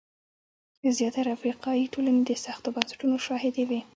زیاتره 0.97 1.29
افریقایي 1.37 1.85
ټولنې 1.93 2.21
د 2.25 2.31
سختو 2.45 2.67
بنسټونو 2.75 3.15
شاهدې 3.27 3.63
وې. 3.69 3.81